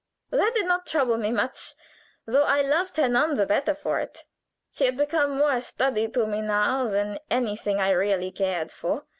[0.31, 1.75] "That did not trouble me much,
[2.25, 4.25] though I loved her none the better for it.
[4.73, 9.05] She had become more a study to me now than anything I really cared for.